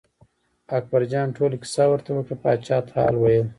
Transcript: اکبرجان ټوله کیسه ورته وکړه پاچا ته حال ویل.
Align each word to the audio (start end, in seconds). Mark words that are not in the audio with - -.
اکبرجان 0.77 1.27
ټوله 1.37 1.55
کیسه 1.61 1.83
ورته 1.89 2.09
وکړه 2.13 2.35
پاچا 2.43 2.77
ته 2.87 2.91
حال 2.99 3.15
ویل. 3.17 3.47